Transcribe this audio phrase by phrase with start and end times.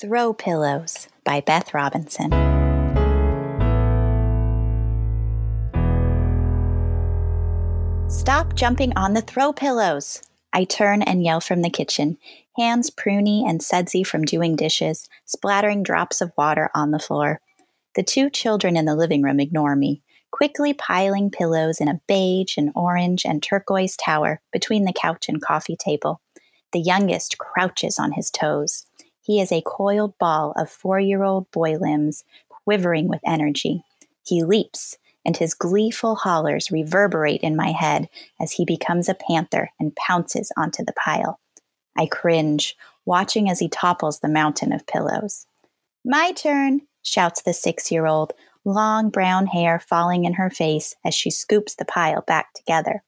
[0.00, 2.30] Throw Pillows by Beth Robinson.
[8.08, 10.22] Stop jumping on the throw pillows.
[10.54, 12.16] I turn and yell from the kitchen,
[12.56, 17.42] hands pruny and sudsy from doing dishes, splattering drops of water on the floor.
[17.94, 22.56] The two children in the living room ignore me, quickly piling pillows in a beige
[22.56, 26.22] and orange and turquoise tower between the couch and coffee table.
[26.72, 28.86] The youngest crouches on his toes.
[29.22, 33.84] He is a coiled ball of four year old boy limbs, quivering with energy.
[34.24, 38.08] He leaps, and his gleeful hollers reverberate in my head
[38.40, 41.38] as he becomes a panther and pounces onto the pile.
[41.96, 45.46] I cringe, watching as he topples the mountain of pillows.
[46.04, 48.32] My turn, shouts the six year old,
[48.64, 53.02] long brown hair falling in her face as she scoops the pile back together.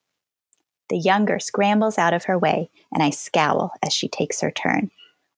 [0.89, 4.91] The younger scrambles out of her way, and I scowl as she takes her turn.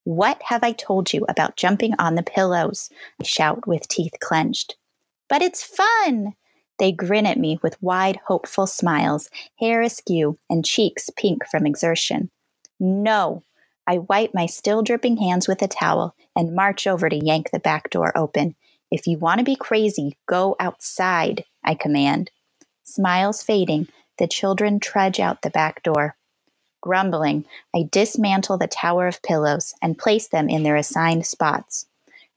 [0.05, 2.91] What have I told you about jumping on the pillows?
[3.21, 4.77] I shout with teeth clenched.
[5.29, 6.35] But it's fun!
[6.79, 12.30] They grin at me with wide, hopeful smiles, hair askew, and cheeks pink from exertion.
[12.79, 13.45] No!
[13.87, 17.59] I wipe my still dripping hands with a towel and march over to yank the
[17.59, 18.57] back door open.
[18.91, 22.30] If you want to be crazy, go outside, I command.
[22.83, 26.16] Smiles fading, the children trudge out the back door.
[26.85, 31.87] Grumbling, I dismantle the tower of pillows and place them in their assigned spots.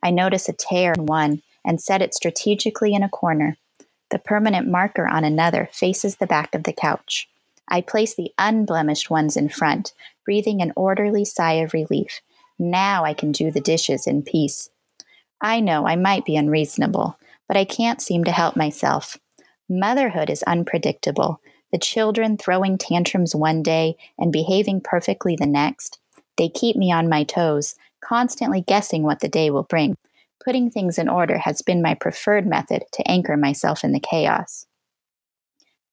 [0.02, 3.58] I notice a tear in one and set it strategically in a corner.
[4.10, 7.28] The permanent marker on another faces the back of the couch.
[7.68, 9.92] I place the unblemished ones in front,
[10.24, 12.22] breathing an orderly sigh of relief.
[12.58, 14.70] Now I can do the dishes in peace.
[15.42, 19.18] I know I might be unreasonable, but I can't seem to help myself.
[19.68, 26.00] Motherhood is unpredictable, the children throwing tantrums one day and behaving perfectly the next.
[26.38, 29.98] They keep me on my toes, constantly guessing what the day will bring.
[30.44, 34.66] Putting things in order has been my preferred method to anchor myself in the chaos.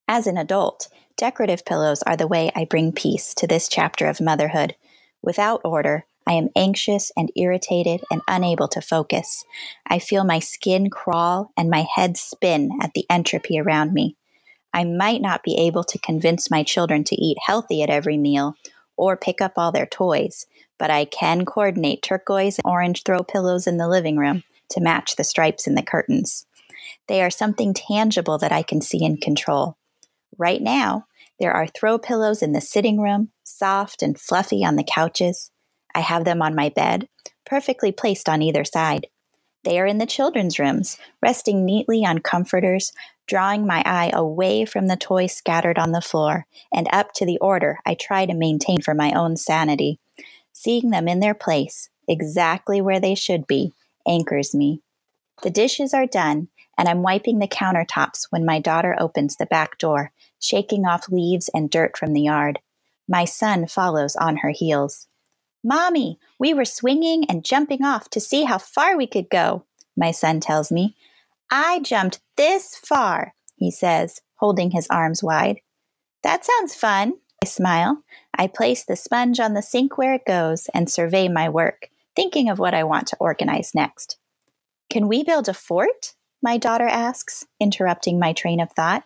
[0.06, 4.20] As an adult, decorative pillows are the way I bring peace to this chapter of
[4.20, 4.76] motherhood.
[5.22, 9.44] Without order, I am anxious and irritated and unable to focus.
[9.86, 14.16] I feel my skin crawl and my head spin at the entropy around me.
[14.74, 18.56] I might not be able to convince my children to eat healthy at every meal
[18.96, 20.46] or pick up all their toys,
[20.78, 25.14] but I can coordinate turquoise and orange throw pillows in the living room to match
[25.14, 26.46] the stripes in the curtains.
[27.06, 29.76] They are something tangible that I can see and control.
[30.36, 31.06] Right now,
[31.38, 35.52] there are throw pillows in the sitting room, soft and fluffy on the couches.
[35.94, 37.08] I have them on my bed,
[37.46, 39.06] perfectly placed on either side.
[39.64, 42.92] They are in the children's rooms, resting neatly on comforters,
[43.26, 47.38] drawing my eye away from the toys scattered on the floor and up to the
[47.38, 49.98] order I try to maintain for my own sanity.
[50.52, 53.72] Seeing them in their place, exactly where they should be,
[54.06, 54.82] anchors me.
[55.42, 59.78] The dishes are done, and I'm wiping the countertops when my daughter opens the back
[59.78, 62.60] door, shaking off leaves and dirt from the yard.
[63.08, 65.08] My son follows on her heels.
[65.64, 69.64] Mommy, we were swinging and jumping off to see how far we could go,
[69.96, 70.94] my son tells me.
[71.50, 75.60] I jumped this far, he says, holding his arms wide.
[76.22, 78.02] That sounds fun, I smile.
[78.36, 82.50] I place the sponge on the sink where it goes and survey my work, thinking
[82.50, 84.18] of what I want to organize next.
[84.90, 86.12] Can we build a fort?
[86.42, 89.04] My daughter asks, interrupting my train of thought.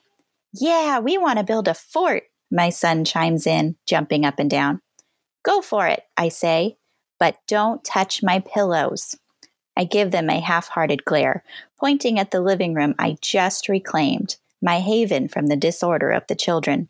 [0.52, 4.80] Yeah, we want to build a fort, my son chimes in, jumping up and down.
[5.42, 6.76] Go for it, I say,
[7.18, 9.16] but don't touch my pillows.
[9.76, 11.44] I give them a half hearted glare,
[11.78, 16.34] pointing at the living room I just reclaimed, my haven from the disorder of the
[16.34, 16.88] children.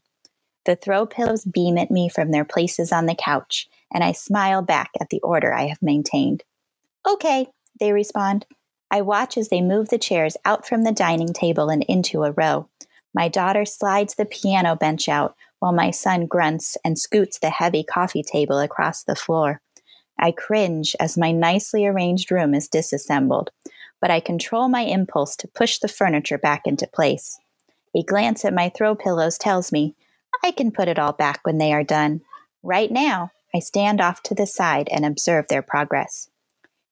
[0.65, 4.63] The throw pillows beam at me from their places on the couch, and I smile
[4.63, 6.45] back at the order I have maintained.
[7.07, 7.49] Okay,
[7.79, 8.47] they respond.
[8.91, 12.33] I watch as they move the chairs out from the dining table and into a
[12.33, 12.69] row.
[13.15, 17.83] My daughter slides the piano bench out, while my son grunts and scoots the heavy
[17.85, 19.61] coffee table across the floor.
[20.19, 23.51] I cringe as my nicely arranged room is disassembled,
[24.01, 27.39] but I control my impulse to push the furniture back into place.
[27.95, 29.95] A glance at my throw pillows tells me
[30.43, 32.21] I can put it all back when they are done.
[32.63, 36.29] Right now, I stand off to the side and observe their progress.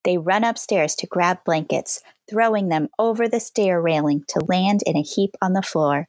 [0.05, 4.97] They run upstairs to grab blankets, throwing them over the stair railing to land in
[4.97, 6.09] a heap on the floor.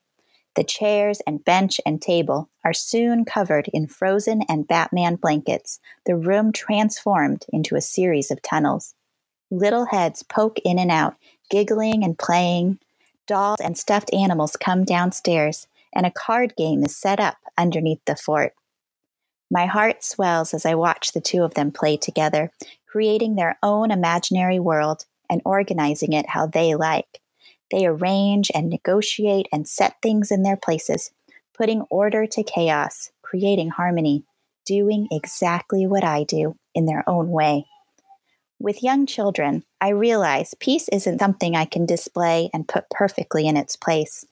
[0.57, 6.15] The chairs and bench and table are soon covered in frozen and Batman blankets, the
[6.15, 8.95] room transformed into a series of tunnels.
[9.51, 11.15] Little heads poke in and out,
[11.51, 12.79] giggling and playing.
[13.27, 18.15] Dolls and stuffed animals come downstairs, and a card game is set up underneath the
[18.15, 18.55] fort.
[19.51, 22.51] My heart swells as I watch the two of them play together,
[22.87, 27.21] creating their own imaginary world and organizing it how they like.
[27.71, 31.11] They arrange and negotiate and set things in their places,
[31.53, 34.23] putting order to chaos, creating harmony,
[34.65, 37.65] doing exactly what I do in their own way.
[38.59, 43.55] With young children, I realize peace isn't something I can display and put perfectly in
[43.55, 44.25] its place.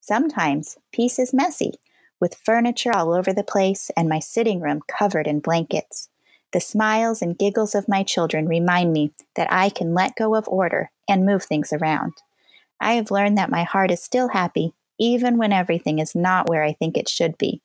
[0.00, 1.72] Sometimes peace is messy,
[2.20, 6.08] with furniture all over the place and my sitting room covered in blankets.
[6.52, 10.46] The smiles and giggles of my children remind me that I can let go of
[10.46, 12.12] order and move things around.
[12.80, 16.62] I have learned that my heart is still happy, even when everything is not where
[16.62, 17.60] I think it should be.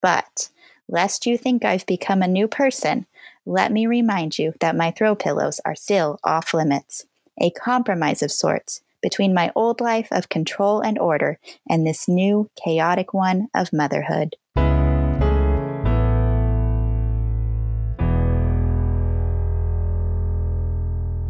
[0.00, 0.48] But,
[0.88, 3.06] lest you think I've become a new person,
[3.44, 7.06] let me remind you that my throw pillows are still off limits,
[7.40, 12.48] a compromise of sorts between my old life of control and order and this new
[12.62, 14.36] chaotic one of motherhood.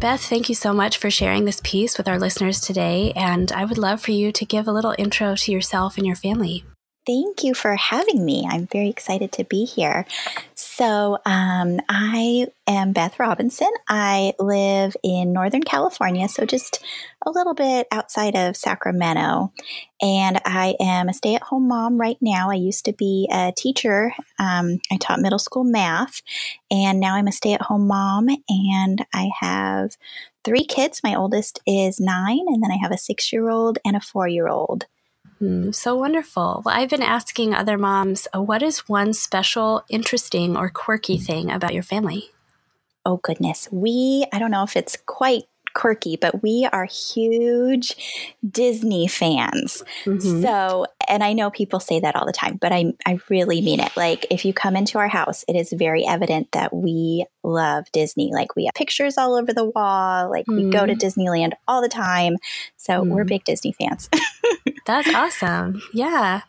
[0.02, 3.12] Beth, thank you so much for sharing this piece with our listeners today.
[3.14, 6.16] And I would love for you to give a little intro to yourself and your
[6.16, 6.64] family.
[7.04, 8.46] Thank you for having me.
[8.48, 10.06] I'm very excited to be here.
[10.54, 13.70] So, um, I am Beth Robinson.
[13.88, 16.84] I live in Northern California, so just
[17.26, 19.52] a little bit outside of Sacramento.
[20.00, 22.52] And I am a stay at home mom right now.
[22.52, 26.22] I used to be a teacher, um, I taught middle school math,
[26.70, 28.28] and now I'm a stay at home mom.
[28.48, 29.96] And I have
[30.44, 31.00] three kids.
[31.02, 34.28] My oldest is nine, and then I have a six year old and a four
[34.28, 34.86] year old.
[35.42, 36.62] Mm, so wonderful.
[36.64, 41.50] Well, I've been asking other moms, uh, what is one special, interesting, or quirky thing
[41.50, 42.30] about your family?
[43.04, 43.68] Oh, goodness.
[43.72, 45.44] We, I don't know if it's quite
[45.74, 49.82] quirky, but we are huge Disney fans.
[50.04, 50.42] Mm-hmm.
[50.42, 53.80] So, and I know people say that all the time, but I, I really mean
[53.80, 53.96] it.
[53.96, 58.30] Like, if you come into our house, it is very evident that we love Disney.
[58.32, 60.66] Like, we have pictures all over the wall, like, mm-hmm.
[60.66, 61.20] we go to mm-hmm.
[61.20, 62.36] Disneyland all the time.
[62.76, 63.10] So, mm-hmm.
[63.10, 64.08] we're big Disney fans.
[64.86, 65.82] That's awesome.
[65.92, 66.42] Yeah.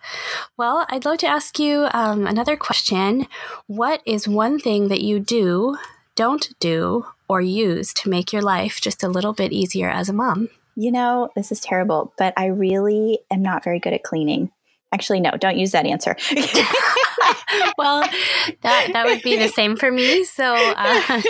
[0.58, 3.28] Well, I'd love to ask you um, another question.
[3.68, 5.78] What is one thing that you do,
[6.16, 10.14] don't do, or use to make your life just a little bit easier as a
[10.14, 10.50] mom?
[10.76, 14.52] You know, this is terrible, but I really am not very good at cleaning.
[14.94, 16.16] Actually, no, don't use that answer.
[17.78, 18.02] well,
[18.62, 20.24] that that would be the same for me.
[20.24, 21.22] So, uh,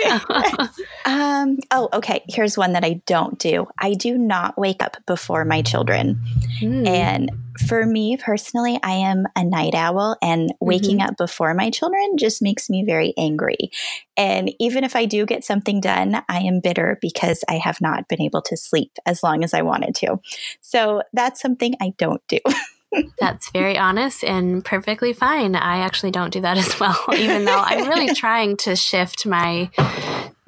[1.06, 2.22] um, oh, okay.
[2.28, 3.66] Here's one that I don't do.
[3.78, 6.20] I do not wake up before my children,
[6.60, 6.86] mm.
[6.86, 7.30] and
[7.66, 11.08] for me personally, I am a night owl, and waking mm-hmm.
[11.08, 13.70] up before my children just makes me very angry.
[14.16, 18.08] And even if I do get something done, I am bitter because I have not
[18.08, 20.20] been able to sleep as long as I wanted to.
[20.60, 22.38] So that's something I don't do.
[23.18, 25.56] That's very honest and perfectly fine.
[25.56, 29.70] I actually don't do that as well, even though I'm really trying to shift my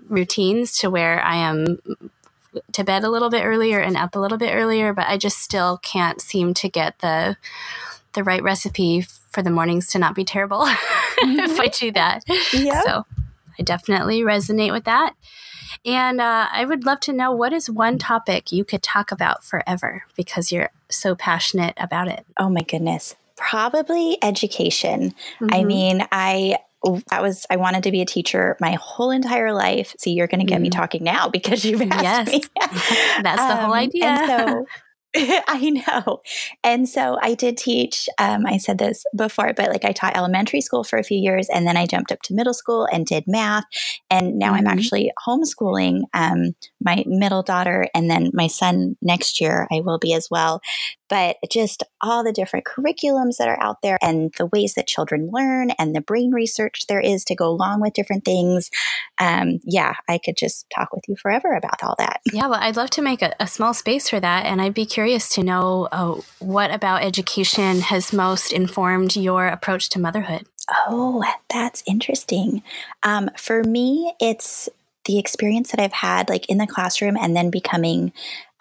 [0.08, 1.78] routines to where I am
[2.72, 5.38] to bed a little bit earlier and up a little bit earlier, but I just
[5.38, 7.36] still can't seem to get the
[8.12, 11.38] the right recipe for the mornings to not be terrible mm-hmm.
[11.40, 12.24] if I do that.
[12.52, 12.84] Yep.
[12.84, 13.06] So
[13.58, 15.14] I definitely resonate with that.
[15.84, 19.44] And uh, I would love to know what is one topic you could talk about
[19.44, 22.24] forever because you're so passionate about it.
[22.38, 23.16] Oh my goodness.
[23.36, 25.14] Probably education.
[25.40, 25.48] Mm-hmm.
[25.52, 26.56] I mean, I
[27.10, 29.94] that was I wanted to be a teacher my whole entire life.
[29.98, 30.62] See, you're going to get mm.
[30.62, 32.28] me talking now because you've asked yes.
[32.28, 32.42] me.
[33.22, 34.06] That's the whole um, idea.
[34.06, 34.66] And so
[35.48, 36.20] I know.
[36.62, 40.60] And so I did teach, um, I said this before, but like I taught elementary
[40.60, 43.24] school for a few years and then I jumped up to middle school and did
[43.26, 43.64] math.
[44.10, 44.66] And now mm-hmm.
[44.68, 49.98] I'm actually homeschooling um, my middle daughter and then my son next year I will
[49.98, 50.60] be as well
[51.08, 55.30] but just all the different curriculums that are out there and the ways that children
[55.32, 58.70] learn and the brain research there is to go along with different things.
[59.18, 62.20] Um, yeah, I could just talk with you forever about all that.
[62.32, 64.46] Yeah, well, I'd love to make a, a small space for that.
[64.46, 69.88] And I'd be curious to know uh, what about education has most informed your approach
[69.90, 70.46] to motherhood?
[70.88, 72.62] Oh, that's interesting.
[73.02, 74.68] Um, for me, it's
[75.06, 78.12] the experience that I've had like in the classroom and then becoming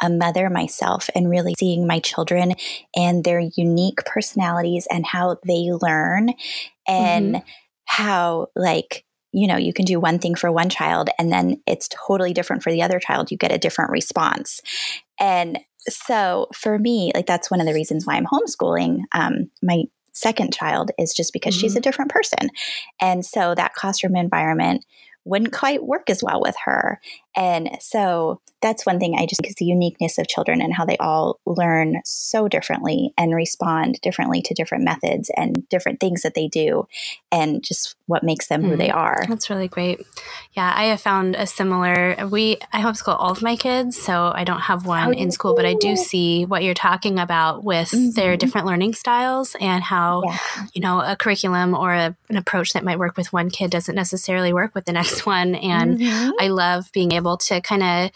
[0.01, 2.53] a mother myself and really seeing my children
[2.95, 6.29] and their unique personalities and how they learn
[6.87, 7.47] and mm-hmm.
[7.85, 11.89] how like you know you can do one thing for one child and then it's
[11.89, 14.61] totally different for the other child you get a different response
[15.19, 19.83] and so for me like that's one of the reasons why i'm homeschooling um, my
[20.13, 21.61] second child is just because mm-hmm.
[21.61, 22.49] she's a different person
[23.01, 24.85] and so that classroom environment
[25.25, 27.01] wouldn't quite work as well with her.
[27.35, 30.97] And so that's one thing I just because the uniqueness of children and how they
[30.97, 36.47] all learn so differently and respond differently to different methods and different things that they
[36.47, 36.87] do
[37.31, 38.97] and just what makes them mm who they mm-hmm.
[38.97, 39.25] are.
[39.29, 40.01] That's really great.
[40.53, 44.43] Yeah, I have found a similar we I homeschool all of my kids, so I
[44.43, 48.11] don't have one in school, but I do see what you're talking about with mm-hmm.
[48.11, 50.37] their different learning styles and how yeah.
[50.73, 53.93] you know a curriculum or a, an approach that might work with one kid doesn't
[53.93, 56.31] necessarily work with the next one and mm-hmm.
[56.39, 58.11] I love being able to kind of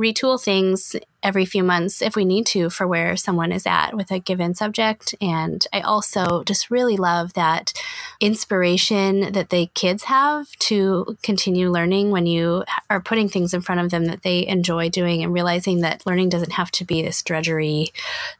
[0.00, 4.10] retool things every few months if we need to for where someone is at with
[4.10, 5.14] a given subject.
[5.20, 7.72] And I also just really love that
[8.20, 13.80] inspiration that the kids have to continue learning when you are putting things in front
[13.80, 17.22] of them that they enjoy doing and realizing that learning doesn't have to be this
[17.22, 17.92] drudgery,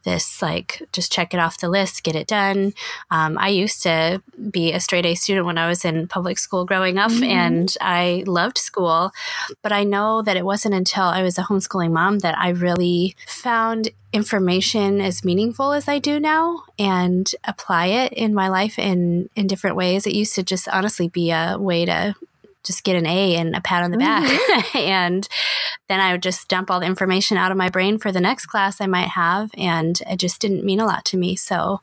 [0.03, 2.73] this like just check it off the list, get it done.
[3.11, 4.21] Um, I used to
[4.51, 7.23] be a straight A student when I was in public school growing up mm-hmm.
[7.23, 9.11] and I loved school,
[9.61, 12.72] but I know that it wasn't until I was a homeschooling mom that I really
[12.73, 18.77] really found information as meaningful as I do now and apply it in my life
[18.77, 20.05] in in different ways.
[20.05, 22.15] It used to just honestly be a way to
[22.63, 24.23] just get an A and a pat on the back.
[24.23, 24.77] Mm-hmm.
[24.77, 25.27] and
[25.89, 28.45] then I would just dump all the information out of my brain for the next
[28.45, 29.51] class I might have.
[29.57, 31.35] And it just didn't mean a lot to me.
[31.35, 31.81] So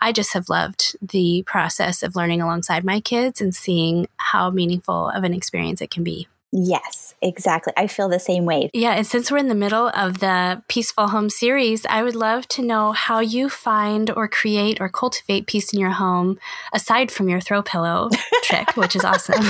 [0.00, 5.08] I just have loved the process of learning alongside my kids and seeing how meaningful
[5.08, 6.28] of an experience it can be.
[6.52, 7.72] Yes, exactly.
[7.76, 8.70] I feel the same way.
[8.74, 12.48] Yeah, and since we're in the middle of the Peaceful Home series, I would love
[12.48, 16.38] to know how you find or create or cultivate peace in your home
[16.72, 18.10] aside from your throw pillow
[18.42, 19.44] trick, which is awesome.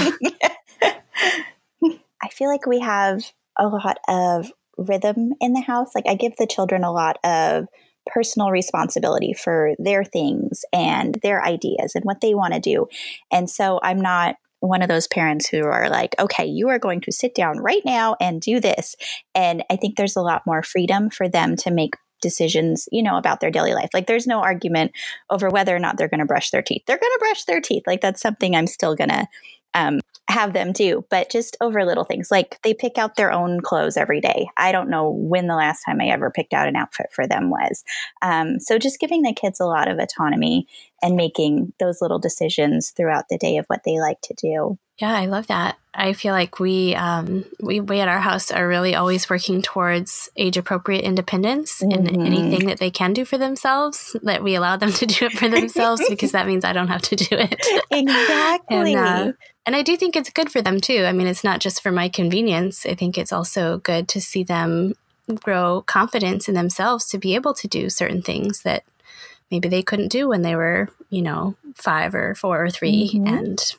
[1.83, 5.95] I feel like we have a lot of rhythm in the house.
[5.95, 7.67] Like I give the children a lot of
[8.07, 12.89] personal responsibility for their things and their ideas and what they want to do.
[13.31, 17.01] And so I'm not one of those parents who are like, okay, you are going
[17.03, 18.95] to sit down right now and do this.
[19.35, 23.17] And I think there's a lot more freedom for them to make decisions, you know,
[23.17, 23.91] about their daily life.
[23.95, 24.93] Like there's no argument
[25.31, 26.83] over whether or not they're going to brush their teeth.
[26.87, 27.85] They're going to brush their teeth.
[27.87, 29.27] Like that's something I'm still going to
[29.73, 30.01] um,
[30.31, 33.97] have them do, but just over little things like they pick out their own clothes
[33.97, 34.49] every day.
[34.57, 37.51] I don't know when the last time I ever picked out an outfit for them
[37.51, 37.83] was.
[38.23, 40.67] Um, so just giving the kids a lot of autonomy
[41.03, 44.79] and making those little decisions throughout the day of what they like to do.
[44.99, 45.79] Yeah, I love that.
[45.95, 50.31] I feel like we um, we we at our house are really always working towards
[50.37, 52.07] age appropriate independence mm-hmm.
[52.07, 54.15] in anything that they can do for themselves.
[54.23, 57.03] That we allow them to do it for themselves because that means I don't have
[57.03, 57.67] to do it.
[57.91, 58.95] Exactly.
[58.95, 59.33] and, uh,
[59.67, 61.05] and I do think it's good for them too.
[61.05, 62.85] I mean, it's not just for my convenience.
[62.85, 64.95] I think it's also good to see them
[65.35, 68.85] grow confidence in themselves to be able to do certain things that
[69.51, 73.27] maybe they couldn't do when they were, you know, five or four or 3 mm-hmm.
[73.27, 73.75] and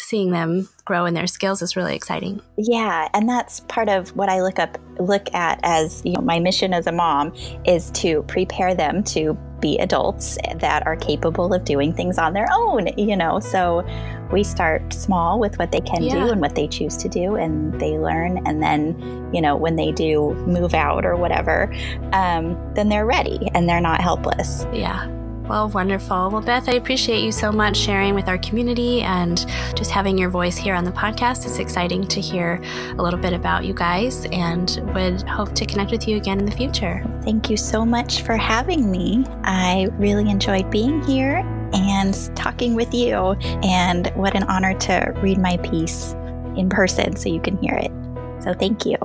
[0.00, 2.40] seeing them grow in their skills is really exciting.
[2.56, 6.38] Yeah, and that's part of what I look up look at as you know my
[6.38, 7.32] mission as a mom
[7.64, 12.48] is to prepare them to be adults that are capable of doing things on their
[12.52, 13.40] own, you know.
[13.40, 13.86] So
[14.32, 16.14] we start small with what they can yeah.
[16.14, 19.76] do and what they choose to do and they learn and then, you know, when
[19.76, 21.72] they do move out or whatever,
[22.12, 24.64] um, then they're ready and they're not helpless.
[24.72, 25.19] Yeah.
[25.50, 26.30] Well, wonderful.
[26.30, 29.36] Well, Beth, I appreciate you so much sharing with our community and
[29.74, 31.44] just having your voice here on the podcast.
[31.44, 32.62] It's exciting to hear
[32.96, 36.46] a little bit about you guys and would hope to connect with you again in
[36.46, 37.04] the future.
[37.24, 39.24] Thank you so much for having me.
[39.42, 41.38] I really enjoyed being here
[41.72, 43.32] and talking with you.
[43.64, 46.12] And what an honor to read my piece
[46.56, 47.90] in person so you can hear it.
[48.40, 48.96] So thank you.